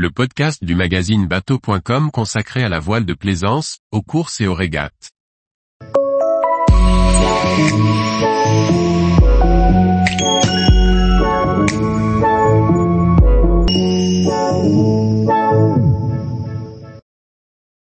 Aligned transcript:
le 0.00 0.10
podcast 0.10 0.64
du 0.64 0.74
magazine 0.74 1.26
bateau.com 1.26 2.10
consacré 2.10 2.62
à 2.62 2.70
la 2.70 2.78
voile 2.78 3.04
de 3.04 3.12
plaisance, 3.12 3.80
aux 3.92 4.00
courses 4.00 4.40
et 4.40 4.46
aux 4.46 4.54
régates. 4.54 5.10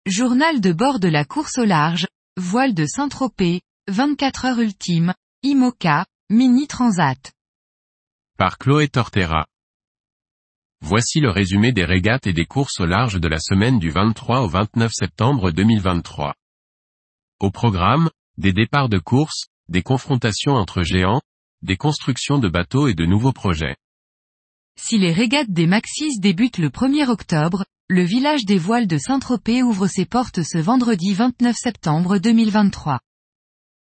Journal 0.05 0.59
de 0.59 0.73
bord 0.73 0.99
de 0.99 1.07
la 1.07 1.23
course 1.23 1.59
au 1.59 1.63
large, 1.63 2.07
voile 2.35 2.73
de 2.73 2.85
Saint-Tropez, 2.85 3.61
24 3.87 4.45
heures 4.47 4.59
ultime, 4.59 5.13
IMOCA, 5.43 6.05
Mini 6.29 6.67
Transat. 6.67 7.31
Par 8.37 8.57
Chloé 8.57 8.89
Tortera. 8.89 9.45
Voici 10.83 11.19
le 11.19 11.29
résumé 11.29 11.71
des 11.71 11.85
régates 11.85 12.25
et 12.25 12.33
des 12.33 12.45
courses 12.45 12.79
au 12.79 12.85
large 12.85 13.19
de 13.19 13.27
la 13.27 13.39
semaine 13.39 13.77
du 13.77 13.91
23 13.91 14.41
au 14.41 14.47
29 14.47 14.91
septembre 14.91 15.51
2023. 15.51 16.33
Au 17.39 17.51
programme, 17.51 18.09
des 18.37 18.51
départs 18.51 18.89
de 18.89 18.97
course, 18.97 19.45
des 19.69 19.83
confrontations 19.83 20.53
entre 20.53 20.81
géants, 20.81 21.21
des 21.61 21.77
constructions 21.77 22.39
de 22.39 22.49
bateaux 22.49 22.87
et 22.87 22.95
de 22.95 23.05
nouveaux 23.05 23.31
projets. 23.31 23.75
Si 24.75 24.97
les 24.97 25.13
régates 25.13 25.51
des 25.51 25.67
Maxis 25.67 26.19
débutent 26.19 26.57
le 26.57 26.69
1er 26.69 27.07
octobre, 27.07 27.63
le 27.87 28.03
village 28.03 28.45
des 28.45 28.57
voiles 28.57 28.87
de 28.87 28.97
Saint-Tropez 28.97 29.61
ouvre 29.61 29.85
ses 29.85 30.05
portes 30.05 30.41
ce 30.41 30.57
vendredi 30.57 31.13
29 31.13 31.55
septembre 31.55 32.17
2023. 32.17 32.99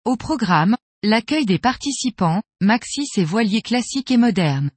Au 0.05 0.17
programme, 0.17 0.77
l'accueil 1.03 1.47
des 1.47 1.59
participants, 1.59 2.43
Maxis 2.61 3.09
et 3.17 3.25
voiliers 3.25 3.63
classiques 3.63 4.11
et 4.11 4.19
modernes. 4.19 4.71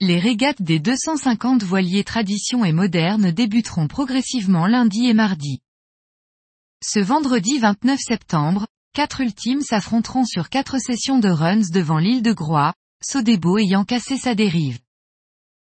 Les 0.00 0.20
régates 0.20 0.62
des 0.62 0.78
250 0.78 1.64
voiliers 1.64 2.04
tradition 2.04 2.64
et 2.64 2.70
modernes 2.70 3.32
débuteront 3.32 3.88
progressivement 3.88 4.68
lundi 4.68 5.06
et 5.06 5.12
mardi. 5.12 5.60
Ce 6.84 7.00
vendredi 7.00 7.58
29 7.58 7.98
septembre, 7.98 8.68
quatre 8.94 9.20
ultimes 9.20 9.60
s'affronteront 9.60 10.24
sur 10.24 10.50
quatre 10.50 10.78
sessions 10.78 11.18
de 11.18 11.28
runs 11.28 11.68
devant 11.72 11.98
l'île 11.98 12.22
de 12.22 12.32
Groix, 12.32 12.74
Sodebo 13.04 13.58
ayant 13.58 13.84
cassé 13.84 14.16
sa 14.16 14.36
dérive. 14.36 14.78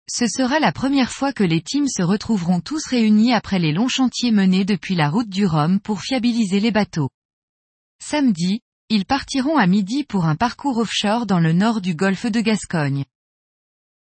Ce 0.08 0.28
sera 0.28 0.60
la 0.60 0.72
première 0.72 1.12
fois 1.12 1.34
que 1.34 1.44
les 1.44 1.62
teams 1.62 1.88
se 1.88 2.04
retrouveront 2.04 2.62
tous 2.62 2.86
réunis 2.86 3.34
après 3.34 3.58
les 3.58 3.74
longs 3.74 3.90
chantiers 3.90 4.32
menés 4.32 4.66
depuis 4.66 4.94
la 4.94 5.10
route 5.10 5.30
du 5.30 5.48
Rhum 5.48 5.80
pour 5.80 6.02
fiabiliser 6.02 6.60
les 6.60 6.72
bateaux. 6.72 7.10
Samedi, 8.00 8.62
ils 8.90 9.06
partiront 9.06 9.58
à 9.58 9.66
midi 9.66 10.04
pour 10.04 10.26
un 10.26 10.36
parcours 10.36 10.78
offshore 10.78 11.26
dans 11.26 11.40
le 11.40 11.54
nord 11.54 11.82
du 11.82 11.96
golfe 11.96 12.28
de 12.28 12.40
Gascogne. 12.40 13.04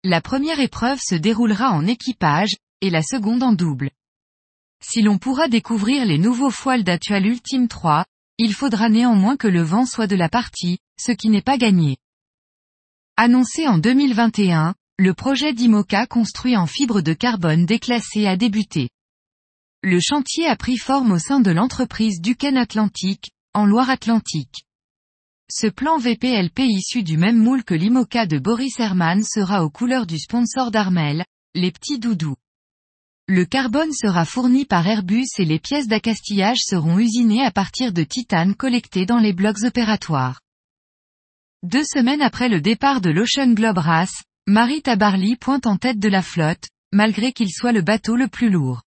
La 0.07 0.21
première 0.21 0.59
épreuve 0.59 0.99
se 1.01 1.15
déroulera 1.15 1.71
en 1.71 1.87
équipage, 1.87 2.57
et 2.79 2.91
la 2.91 3.01
seconde 3.01 3.41
en 3.41 3.53
double. 3.53 3.89
Si 4.79 5.01
l'on 5.01 5.17
pourra 5.17 5.47
découvrir 5.47 6.05
les 6.05 6.19
nouveaux 6.19 6.51
foiles 6.51 6.83
d'Atual 6.83 7.25
Ultime 7.25 7.67
3, 7.67 8.05
il 8.37 8.53
faudra 8.53 8.87
néanmoins 8.87 9.35
que 9.35 9.47
le 9.47 9.63
vent 9.63 9.87
soit 9.87 10.05
de 10.05 10.15
la 10.15 10.29
partie, 10.29 10.77
ce 10.99 11.11
qui 11.11 11.29
n'est 11.29 11.41
pas 11.41 11.57
gagné. 11.57 11.97
Annoncé 13.17 13.67
en 13.67 13.79
2021, 13.79 14.75
le 14.99 15.13
projet 15.15 15.53
d'IMOCA 15.53 16.05
construit 16.05 16.55
en 16.55 16.67
fibre 16.67 17.01
de 17.01 17.13
carbone 17.13 17.65
déclassé 17.65 18.27
a 18.27 18.37
débuté. 18.37 18.89
Le 19.81 19.99
chantier 19.99 20.45
a 20.45 20.55
pris 20.55 20.77
forme 20.77 21.13
au 21.13 21.17
sein 21.17 21.39
de 21.39 21.49
l'entreprise 21.49 22.21
Duquesne 22.21 22.57
Atlantique, 22.57 23.31
en 23.55 23.65
Loire-Atlantique. 23.65 24.67
Ce 25.51 25.67
plan 25.67 25.99
VPLP 25.99 26.61
issu 26.61 27.03
du 27.03 27.17
même 27.17 27.37
moule 27.37 27.63
que 27.63 27.75
l'IMOCA 27.75 28.25
de 28.25 28.39
Boris 28.39 28.79
Herman 28.79 29.23
sera 29.23 29.63
aux 29.63 29.69
couleurs 29.69 30.07
du 30.07 30.17
sponsor 30.17 30.71
d'Armel, 30.71 31.23
les 31.53 31.71
petits 31.71 31.99
doudous. 31.99 32.35
Le 33.27 33.45
carbone 33.45 33.93
sera 33.93 34.25
fourni 34.25 34.65
par 34.65 34.87
Airbus 34.87 35.27
et 35.37 35.45
les 35.45 35.59
pièces 35.59 35.87
d'accastillage 35.87 36.61
seront 36.61 36.97
usinées 36.97 37.45
à 37.45 37.51
partir 37.51 37.93
de 37.93 38.03
titane 38.03 38.55
collecté 38.55 39.05
dans 39.05 39.19
les 39.19 39.33
blocs 39.33 39.63
opératoires. 39.63 40.41
Deux 41.61 41.83
semaines 41.83 42.21
après 42.21 42.49
le 42.49 42.59
départ 42.59 42.99
de 42.99 43.11
l'Ocean 43.11 43.53
Globe 43.53 43.77
Race, 43.77 44.23
Marie 44.47 44.81
Tabarly 44.81 45.35
pointe 45.35 45.67
en 45.67 45.77
tête 45.77 45.99
de 45.99 46.09
la 46.09 46.23
flotte, 46.23 46.69
malgré 46.91 47.33
qu'il 47.33 47.51
soit 47.51 47.71
le 47.71 47.81
bateau 47.81 48.15
le 48.15 48.27
plus 48.27 48.49
lourd. 48.49 48.81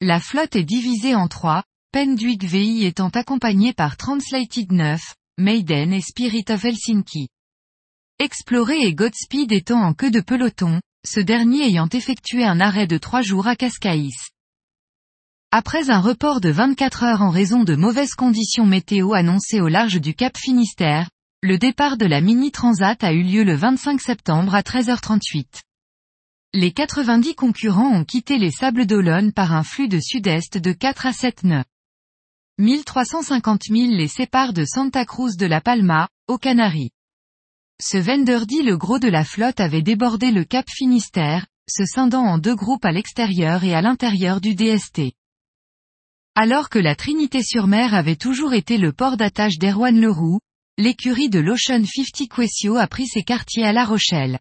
La 0.00 0.18
flotte 0.18 0.56
est 0.56 0.64
divisée 0.64 1.14
en 1.14 1.28
trois, 1.28 1.62
Pendwick 1.92 2.44
VI 2.44 2.84
étant 2.86 3.08
accompagné 3.08 3.72
par 3.72 3.96
Translated 3.96 4.70
9, 4.70 5.00
Maiden 5.40 5.94
et 5.94 6.02
Spirit 6.02 6.44
of 6.50 6.66
Helsinki. 6.66 7.28
Explorer 8.18 8.82
et 8.82 8.94
Godspeed 8.94 9.52
étant 9.52 9.80
en 9.80 9.94
queue 9.94 10.10
de 10.10 10.20
peloton, 10.20 10.82
ce 11.06 11.18
dernier 11.18 11.62
ayant 11.62 11.88
effectué 11.88 12.44
un 12.44 12.60
arrêt 12.60 12.86
de 12.86 12.98
trois 12.98 13.22
jours 13.22 13.46
à 13.46 13.56
Cascais. 13.56 14.10
Après 15.50 15.88
un 15.88 15.98
report 15.98 16.42
de 16.42 16.50
24 16.50 17.04
heures 17.04 17.22
en 17.22 17.30
raison 17.30 17.64
de 17.64 17.74
mauvaises 17.74 18.12
conditions 18.12 18.66
météo 18.66 19.14
annoncées 19.14 19.62
au 19.62 19.68
large 19.68 19.98
du 19.98 20.14
Cap 20.14 20.36
Finistère, 20.36 21.08
le 21.42 21.56
départ 21.56 21.96
de 21.96 22.04
la 22.04 22.20
Mini 22.20 22.52
Transat 22.52 23.02
a 23.02 23.14
eu 23.14 23.22
lieu 23.22 23.42
le 23.42 23.54
25 23.54 23.98
septembre 23.98 24.54
à 24.54 24.60
13h38. 24.60 25.46
Les 26.52 26.72
90 26.72 27.34
concurrents 27.34 27.90
ont 27.90 28.04
quitté 28.04 28.36
les 28.36 28.50
Sables 28.50 28.84
d'Olonne 28.84 29.32
par 29.32 29.54
un 29.54 29.62
flux 29.62 29.88
de 29.88 30.00
sud-est 30.00 30.58
de 30.58 30.72
4 30.72 31.06
à 31.06 31.14
7 31.14 31.44
nœuds. 31.44 31.64
1350 32.60 33.62
000 33.70 33.86
les 33.92 34.06
séparent 34.06 34.52
de 34.52 34.66
Santa 34.66 35.06
Cruz 35.06 35.38
de 35.38 35.46
la 35.46 35.62
Palma, 35.62 36.08
aux 36.28 36.36
Canaries. 36.36 36.90
Ce 37.80 37.96
vendredi 37.96 38.62
le 38.62 38.76
gros 38.76 38.98
de 38.98 39.08
la 39.08 39.24
flotte 39.24 39.60
avait 39.60 39.80
débordé 39.80 40.30
le 40.30 40.44
Cap 40.44 40.66
Finistère, 40.68 41.46
se 41.66 41.86
scindant 41.86 42.22
en 42.22 42.36
deux 42.36 42.54
groupes 42.54 42.84
à 42.84 42.92
l'extérieur 42.92 43.64
et 43.64 43.74
à 43.74 43.80
l'intérieur 43.80 44.42
du 44.42 44.54
DST. 44.54 45.14
Alors 46.34 46.68
que 46.68 46.78
la 46.78 46.94
Trinité-sur-Mer 46.94 47.94
avait 47.94 48.16
toujours 48.16 48.52
été 48.52 48.76
le 48.76 48.92
port 48.92 49.16
d'attache 49.16 49.56
d'Erwan 49.56 49.98
Leroux, 49.98 50.40
l'écurie 50.76 51.30
de 51.30 51.40
l'Ocean 51.40 51.82
50 51.82 52.28
Quessio 52.28 52.76
a 52.76 52.86
pris 52.88 53.06
ses 53.06 53.22
quartiers 53.22 53.64
à 53.64 53.72
La 53.72 53.86
Rochelle. 53.86 54.38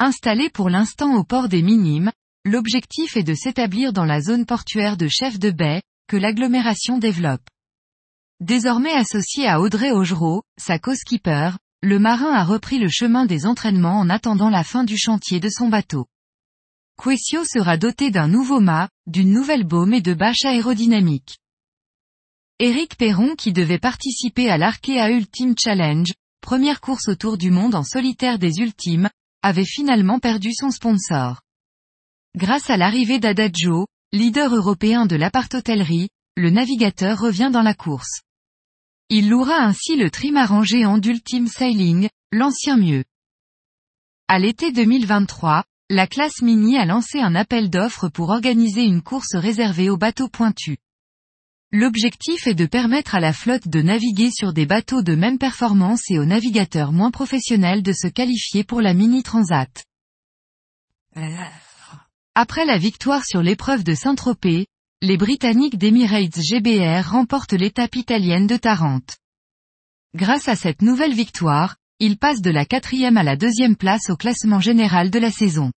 Installé 0.00 0.50
pour 0.50 0.68
l'instant 0.68 1.14
au 1.14 1.22
port 1.22 1.48
des 1.48 1.62
Minimes, 1.62 2.10
l'objectif 2.44 3.16
est 3.16 3.22
de 3.22 3.34
s'établir 3.34 3.92
dans 3.92 4.04
la 4.04 4.20
zone 4.20 4.46
portuaire 4.46 4.96
de 4.96 5.06
chef 5.06 5.38
de 5.38 5.52
baie, 5.52 5.82
que 6.10 6.16
l'agglomération 6.16 6.98
développe. 6.98 7.48
Désormais 8.40 8.92
associé 8.92 9.46
à 9.46 9.60
Audrey 9.60 9.92
Augereau, 9.92 10.42
sa 10.58 10.80
co-skipper, 10.80 11.52
le 11.82 12.00
marin 12.00 12.32
a 12.32 12.42
repris 12.42 12.80
le 12.80 12.88
chemin 12.88 13.26
des 13.26 13.46
entraînements 13.46 14.00
en 14.00 14.10
attendant 14.10 14.50
la 14.50 14.64
fin 14.64 14.82
du 14.82 14.98
chantier 14.98 15.38
de 15.38 15.48
son 15.48 15.68
bateau. 15.68 16.08
Quessio 17.00 17.44
sera 17.44 17.76
doté 17.76 18.10
d'un 18.10 18.26
nouveau 18.26 18.58
mât, 18.58 18.88
d'une 19.06 19.30
nouvelle 19.32 19.62
baume 19.62 19.94
et 19.94 20.02
de 20.02 20.12
bâches 20.12 20.44
aérodynamiques. 20.44 21.38
Éric 22.58 22.96
Perron 22.96 23.36
qui 23.36 23.52
devait 23.52 23.78
participer 23.78 24.50
à 24.50 24.58
l'Arkea 24.58 25.12
Ultime 25.12 25.54
Challenge, 25.56 26.12
première 26.40 26.80
course 26.80 27.06
autour 27.06 27.38
du 27.38 27.52
monde 27.52 27.76
en 27.76 27.84
solitaire 27.84 28.40
des 28.40 28.58
Ultimes, 28.58 29.10
avait 29.42 29.64
finalement 29.64 30.18
perdu 30.18 30.50
son 30.54 30.72
sponsor. 30.72 31.42
Grâce 32.36 32.68
à 32.68 32.76
l'arrivée 32.76 33.20
d'Adagio, 33.20 33.86
Leader 34.12 34.52
européen 34.52 35.06
de 35.06 35.14
l'appart-hôtellerie, 35.14 36.08
le 36.36 36.50
navigateur 36.50 37.16
revient 37.16 37.50
dans 37.52 37.62
la 37.62 37.74
course. 37.74 38.22
Il 39.08 39.28
louera 39.28 39.62
ainsi 39.62 39.94
le 39.94 40.10
trimaran 40.10 40.64
géant 40.64 40.98
d'Ultime 40.98 41.46
Sailing, 41.46 42.08
l'ancien 42.32 42.76
mieux. 42.76 43.04
À 44.26 44.40
l'été 44.40 44.72
2023, 44.72 45.62
la 45.90 46.08
classe 46.08 46.42
Mini 46.42 46.76
a 46.76 46.86
lancé 46.86 47.20
un 47.20 47.36
appel 47.36 47.70
d'offres 47.70 48.08
pour 48.08 48.30
organiser 48.30 48.82
une 48.82 49.00
course 49.00 49.36
réservée 49.36 49.90
aux 49.90 49.96
bateaux 49.96 50.28
pointus. 50.28 50.78
L'objectif 51.70 52.48
est 52.48 52.54
de 52.54 52.66
permettre 52.66 53.14
à 53.14 53.20
la 53.20 53.32
flotte 53.32 53.68
de 53.68 53.80
naviguer 53.80 54.32
sur 54.32 54.52
des 54.52 54.66
bateaux 54.66 55.02
de 55.02 55.14
même 55.14 55.38
performance 55.38 56.10
et 56.10 56.18
aux 56.18 56.26
navigateurs 56.26 56.90
moins 56.90 57.12
professionnels 57.12 57.84
de 57.84 57.92
se 57.92 58.08
qualifier 58.08 58.64
pour 58.64 58.80
la 58.80 58.92
Mini 58.92 59.22
Transat. 59.22 59.84
Après 62.36 62.64
la 62.64 62.78
victoire 62.78 63.24
sur 63.24 63.42
l'épreuve 63.42 63.82
de 63.82 63.92
Saint-Tropez, 63.92 64.68
les 65.02 65.16
Britanniques 65.16 65.78
d'Emirates 65.78 66.38
GBR 66.38 67.10
remportent 67.10 67.54
l'étape 67.54 67.96
italienne 67.96 68.46
de 68.46 68.56
Tarente. 68.56 69.16
Grâce 70.14 70.46
à 70.46 70.54
cette 70.54 70.80
nouvelle 70.80 71.12
victoire, 71.12 71.74
ils 71.98 72.18
passent 72.18 72.40
de 72.40 72.52
la 72.52 72.64
quatrième 72.64 73.16
à 73.16 73.24
la 73.24 73.34
deuxième 73.34 73.74
place 73.74 74.10
au 74.10 74.16
classement 74.16 74.60
général 74.60 75.10
de 75.10 75.18
la 75.18 75.32
saison. 75.32 75.72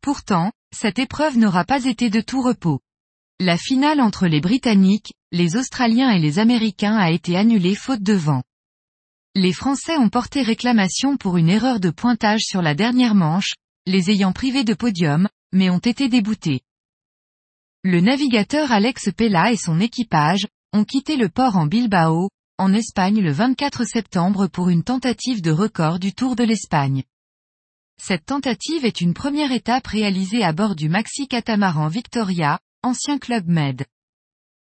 Pourtant, 0.00 0.52
cette 0.74 0.98
épreuve 0.98 1.36
n'aura 1.36 1.64
pas 1.64 1.84
été 1.84 2.08
de 2.08 2.22
tout 2.22 2.40
repos. 2.40 2.80
La 3.38 3.58
finale 3.58 4.00
entre 4.00 4.26
les 4.26 4.40
Britanniques, 4.40 5.12
les 5.32 5.56
Australiens 5.56 6.10
et 6.10 6.18
les 6.18 6.38
Américains 6.38 6.96
a 6.96 7.10
été 7.10 7.36
annulée 7.36 7.74
faute 7.74 8.02
de 8.02 8.14
vent. 8.14 8.42
Les 9.34 9.52
Français 9.52 9.98
ont 9.98 10.08
porté 10.08 10.40
réclamation 10.40 11.18
pour 11.18 11.36
une 11.36 11.50
erreur 11.50 11.78
de 11.78 11.90
pointage 11.90 12.40
sur 12.40 12.62
la 12.62 12.74
dernière 12.74 13.14
manche, 13.14 13.52
les 13.84 14.10
ayant 14.10 14.32
privés 14.32 14.64
de 14.64 14.74
podium, 14.74 15.28
mais 15.52 15.70
ont 15.70 15.78
été 15.78 16.08
déboutés. 16.08 16.60
Le 17.82 18.00
navigateur 18.00 18.72
Alex 18.72 19.10
Pella 19.16 19.52
et 19.52 19.56
son 19.56 19.80
équipage, 19.80 20.46
ont 20.72 20.84
quitté 20.84 21.16
le 21.16 21.28
port 21.28 21.56
en 21.56 21.66
Bilbao, 21.66 22.28
en 22.58 22.72
Espagne 22.74 23.20
le 23.20 23.32
24 23.32 23.84
septembre 23.84 24.48
pour 24.48 24.68
une 24.68 24.82
tentative 24.82 25.40
de 25.40 25.50
record 25.50 25.98
du 25.98 26.12
Tour 26.12 26.36
de 26.36 26.44
l'Espagne. 26.44 27.04
Cette 28.00 28.26
tentative 28.26 28.84
est 28.84 29.00
une 29.00 29.14
première 29.14 29.52
étape 29.52 29.86
réalisée 29.86 30.42
à 30.44 30.52
bord 30.52 30.76
du 30.76 30.88
Maxi 30.88 31.26
Catamaran 31.26 31.88
Victoria, 31.88 32.58
ancien 32.82 33.18
Club 33.18 33.46
Med. 33.48 33.86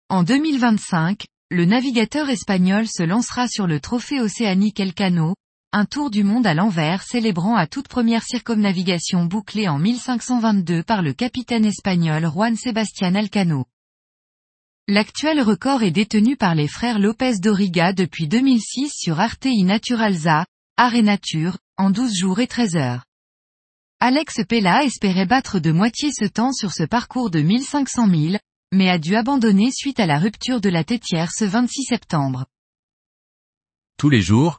En 0.08 0.22
2025, 0.22 1.24
le 1.50 1.64
navigateur 1.64 2.28
espagnol 2.28 2.86
se 2.88 3.02
lancera 3.02 3.48
sur 3.48 3.66
le 3.66 3.80
trophée 3.80 4.20
océanique 4.20 4.80
Elcano, 4.80 5.34
un 5.72 5.84
tour 5.84 6.10
du 6.10 6.24
monde 6.24 6.48
à 6.48 6.54
l'envers 6.54 7.02
célébrant 7.02 7.54
à 7.54 7.68
toute 7.68 7.86
première 7.86 8.24
circumnavigation 8.24 9.24
bouclée 9.24 9.68
en 9.68 9.78
1522 9.78 10.82
par 10.82 11.00
le 11.00 11.12
capitaine 11.12 11.64
espagnol 11.64 12.24
Juan 12.24 12.56
Sebastián 12.56 13.14
Elcano. 13.14 13.66
L'actuel 14.88 15.40
record 15.40 15.84
est 15.84 15.92
détenu 15.92 16.36
par 16.36 16.56
les 16.56 16.66
frères 16.66 16.98
Lopez 16.98 17.38
Doriga 17.38 17.92
depuis 17.92 18.26
2006 18.26 18.90
sur 18.96 19.20
Artei 19.20 19.62
Naturalza, 19.62 20.44
Art 20.76 21.00
Nature, 21.02 21.58
en 21.76 21.90
12 21.90 22.16
jours 22.16 22.40
et 22.40 22.48
13 22.48 22.74
heures. 22.74 23.04
Alex 24.00 24.40
Pella 24.48 24.82
espérait 24.82 25.26
battre 25.26 25.60
de 25.60 25.70
moitié 25.70 26.10
ce 26.12 26.24
temps 26.24 26.52
sur 26.52 26.72
ce 26.72 26.82
parcours 26.82 27.30
de 27.30 27.42
1500 27.42 28.08
milles, 28.08 28.40
mais 28.72 28.90
a 28.90 28.98
dû 28.98 29.14
abandonner 29.14 29.70
suite 29.70 30.00
à 30.00 30.06
la 30.06 30.18
rupture 30.18 30.60
de 30.60 30.68
la 30.68 30.82
tétière 30.82 31.30
ce 31.30 31.44
26 31.44 31.84
septembre. 31.84 32.46
Tous 33.98 34.08
les 34.08 34.22
jours, 34.22 34.58